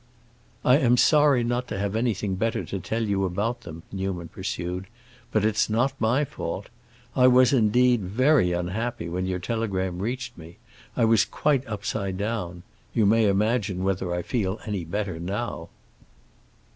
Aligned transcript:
"I 0.65 0.77
am 0.79 0.97
sorry 0.97 1.43
not 1.43 1.67
to 1.67 1.77
have 1.77 1.95
anything 1.95 2.33
better 2.33 2.65
to 2.65 2.79
tell 2.79 3.03
you 3.03 3.23
about 3.23 3.61
them," 3.61 3.83
Newman 3.91 4.29
pursued. 4.29 4.87
"But 5.31 5.45
it's 5.45 5.69
not 5.69 5.93
my 5.99 6.25
fault. 6.25 6.69
I 7.15 7.27
was, 7.27 7.53
indeed, 7.53 8.01
very 8.01 8.51
unhappy 8.51 9.07
when 9.09 9.27
your 9.27 9.37
telegram 9.37 9.99
reached 9.99 10.35
me; 10.35 10.57
I 10.97 11.05
was 11.05 11.23
quite 11.23 11.67
upside 11.67 12.17
down. 12.17 12.63
You 12.95 13.05
may 13.05 13.27
imagine 13.27 13.83
whether 13.83 14.11
I 14.11 14.23
feel 14.23 14.59
any 14.65 14.85
better 14.85 15.19
now." 15.19 15.69